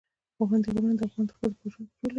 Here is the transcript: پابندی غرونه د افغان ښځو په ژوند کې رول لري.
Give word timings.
پابندی 0.37 0.69
غرونه 0.75 0.93
د 0.97 1.01
افغان 1.07 1.27
ښځو 1.37 1.57
په 1.61 1.65
ژوند 1.71 1.89
کې 1.89 1.93
رول 1.97 1.99
لري. 2.05 2.09